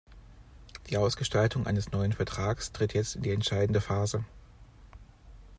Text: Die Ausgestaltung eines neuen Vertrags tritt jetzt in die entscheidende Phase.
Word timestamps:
Die 0.89 0.97
Ausgestaltung 0.97 1.67
eines 1.67 1.91
neuen 1.91 2.11
Vertrags 2.11 2.71
tritt 2.71 2.95
jetzt 2.95 3.15
in 3.17 3.21
die 3.21 3.29
entscheidende 3.29 3.81
Phase. 3.81 4.25